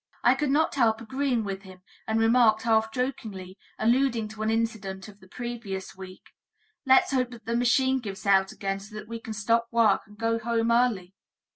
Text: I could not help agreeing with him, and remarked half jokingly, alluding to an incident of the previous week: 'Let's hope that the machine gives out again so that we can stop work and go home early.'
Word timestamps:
I 0.23 0.33
could 0.33 0.49
not 0.49 0.73
help 0.73 0.99
agreeing 0.99 1.43
with 1.43 1.61
him, 1.61 1.83
and 2.07 2.19
remarked 2.19 2.63
half 2.63 2.91
jokingly, 2.91 3.59
alluding 3.77 4.29
to 4.29 4.41
an 4.41 4.49
incident 4.49 5.07
of 5.07 5.19
the 5.19 5.27
previous 5.27 5.95
week: 5.95 6.31
'Let's 6.87 7.11
hope 7.11 7.29
that 7.29 7.45
the 7.45 7.55
machine 7.55 7.99
gives 7.99 8.25
out 8.25 8.51
again 8.51 8.79
so 8.79 8.95
that 8.95 9.07
we 9.07 9.19
can 9.19 9.33
stop 9.33 9.67
work 9.69 10.01
and 10.07 10.17
go 10.17 10.39
home 10.39 10.71
early.' 10.71 11.13